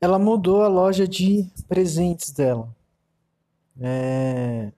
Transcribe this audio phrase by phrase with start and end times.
[0.00, 2.74] ela mudou a loja de presentes dela.
[3.80, 4.72] É,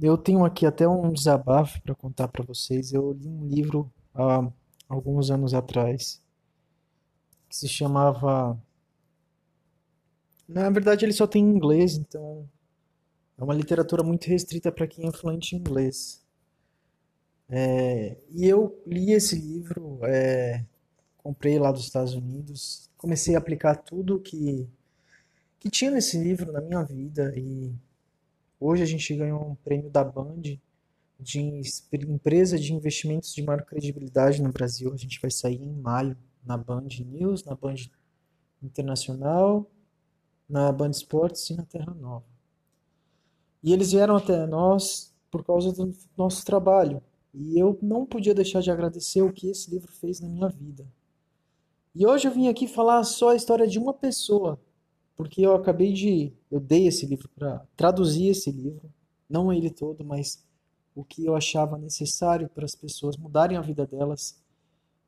[0.00, 2.92] eu tenho aqui até um desabafo para contar para vocês.
[2.92, 4.48] Eu li um livro há
[4.88, 6.20] alguns anos atrás
[7.48, 8.60] que se chamava.
[10.48, 12.48] Na verdade, ele só tem em inglês, então
[13.38, 16.22] é uma literatura muito restrita para quem é fluente em inglês.
[17.48, 20.64] É, e eu li esse livro, é,
[21.18, 24.66] comprei lá dos Estados Unidos, comecei a aplicar tudo que,
[25.60, 27.70] que tinha nesse livro na minha vida e
[28.58, 30.40] hoje a gente ganhou um prêmio da Band
[31.20, 31.38] de
[31.92, 34.90] empresa de investimentos de maior credibilidade no Brasil.
[34.90, 37.74] A gente vai sair em maio na Band News, na Band
[38.62, 39.70] Internacional,
[40.48, 42.24] na Band Esportes e na Terra Nova.
[43.62, 47.02] E eles vieram até nós por causa do nosso trabalho.
[47.34, 50.86] E eu não podia deixar de agradecer o que esse livro fez na minha vida.
[51.94, 54.60] E hoje eu vim aqui falar só a história de uma pessoa,
[55.14, 56.32] porque eu acabei de.
[56.50, 58.92] Eu dei esse livro para traduzir esse livro,
[59.28, 60.44] não ele todo, mas
[60.94, 64.42] o que eu achava necessário para as pessoas mudarem a vida delas.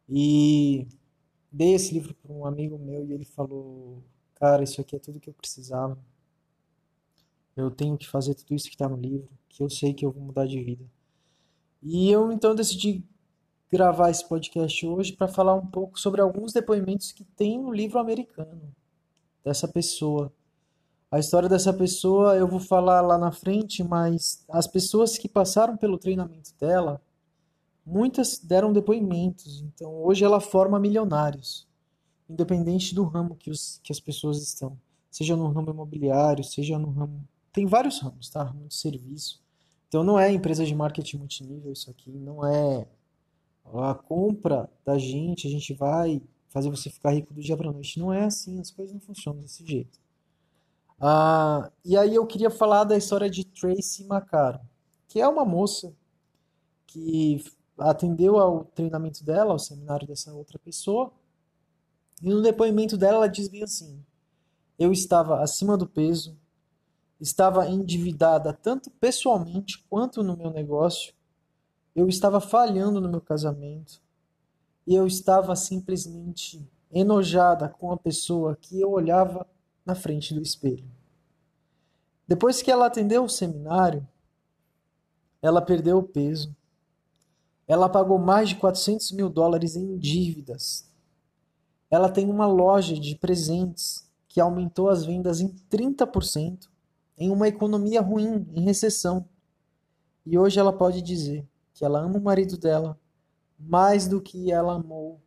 [0.08, 0.86] E
[1.50, 4.02] dei esse livro para um amigo meu e ele falou:
[4.36, 5.98] Cara, isso aqui é tudo que eu precisava.
[7.56, 10.12] Eu tenho que fazer tudo isso que está no livro, que eu sei que eu
[10.12, 10.84] vou mudar de vida.
[11.82, 13.04] E eu então decidi
[13.70, 17.98] gravar esse podcast hoje para falar um pouco sobre alguns depoimentos que tem no livro
[17.98, 18.74] americano
[19.44, 20.32] dessa pessoa.
[21.10, 25.76] A história dessa pessoa eu vou falar lá na frente, mas as pessoas que passaram
[25.76, 27.00] pelo treinamento dela,
[27.84, 29.62] muitas deram depoimentos.
[29.62, 31.66] Então hoje ela forma milionários,
[32.28, 34.76] independente do ramo que, os, que as pessoas estão.
[35.10, 37.26] Seja no ramo imobiliário, seja no ramo.
[37.52, 38.42] Tem vários ramos, tá?
[38.42, 39.40] Ramo de serviço.
[39.88, 42.86] Então não é empresa de marketing multinível isso aqui, não é
[43.74, 47.98] a compra da gente, a gente vai fazer você ficar rico do dia para noite.
[47.98, 49.98] Não é assim, as coisas não funcionam desse jeito.
[51.00, 54.60] Ah, e aí eu queria falar da história de Tracy Macaro,
[55.08, 55.94] que é uma moça
[56.86, 57.44] que
[57.78, 61.12] atendeu ao treinamento dela, ao seminário dessa outra pessoa,
[62.22, 64.02] e no depoimento dela ela diz bem assim:
[64.78, 66.38] eu estava acima do peso,
[67.20, 71.14] estava endividada tanto pessoalmente quanto no meu negócio,
[71.96, 74.02] eu estava falhando no meu casamento,
[74.86, 76.62] e eu estava simplesmente
[76.92, 79.46] enojada com a pessoa que eu olhava
[79.84, 80.84] na frente do espelho.
[82.28, 84.06] Depois que ela atendeu o seminário,
[85.40, 86.54] ela perdeu o peso.
[87.66, 90.88] Ela pagou mais de 400 mil dólares em dívidas.
[91.90, 96.68] Ela tem uma loja de presentes que aumentou as vendas em 30%
[97.16, 99.26] em uma economia ruim, em recessão.
[100.24, 101.46] E hoje ela pode dizer
[101.76, 102.98] que ela ama o marido dela
[103.58, 105.20] mais do que ela amou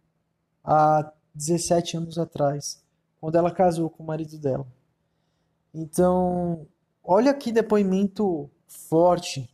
[0.63, 2.83] há 17 anos atrás
[3.21, 4.67] quando ela casou com o marido dela.
[5.73, 6.67] Então,
[7.03, 9.47] olha que depoimento forte.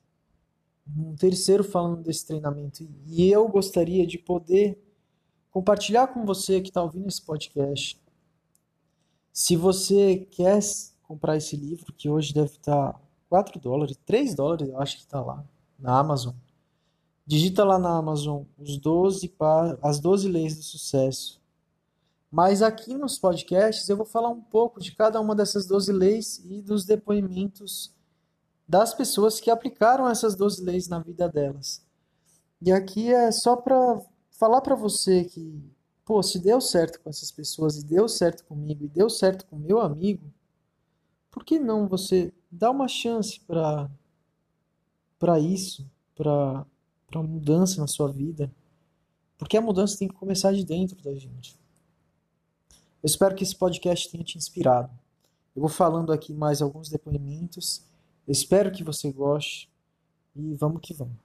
[0.96, 2.88] Um terceiro falando desse treinamento.
[3.08, 4.82] E eu gostaria de poder
[5.52, 8.02] compartilhar com você que está ouvindo esse podcast.
[9.34, 10.60] Se você quer
[11.04, 15.04] comprar esse livro, que hoje deve estar tá 4 dólares, 3 dólares, eu acho que
[15.04, 15.44] está lá
[15.78, 16.34] na Amazon.
[17.28, 19.34] Digita lá na Amazon os 12
[19.82, 21.42] as 12 leis do sucesso.
[22.32, 26.44] Mas aqui nos podcasts eu vou falar um pouco de cada uma dessas 12 leis
[26.46, 27.96] e dos depoimentos
[28.68, 31.84] das pessoas que aplicaram essas 12 leis na vida delas.
[32.62, 35.64] E aqui é só para falar para você que,
[36.04, 39.58] pô, se deu certo com essas pessoas e deu certo comigo e deu certo com
[39.58, 40.32] meu amigo,
[41.32, 43.90] por que não você dar uma chance para
[45.18, 46.66] para isso, para
[47.08, 48.52] para mudança na sua vida?
[49.38, 51.58] Porque a mudança tem que começar de dentro da gente.
[53.04, 54.90] Eu espero que esse podcast tenha te inspirado.
[55.56, 57.84] Eu vou falando aqui mais alguns depoimentos.
[58.28, 59.70] Eu espero que você goste
[60.36, 61.25] e vamos que vamos.